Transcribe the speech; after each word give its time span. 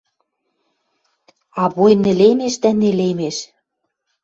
А 1.61 1.63
бой 1.75 1.91
нелемеш 2.03 2.53
дӓ 2.63 2.71
нелемеш. 2.81 3.37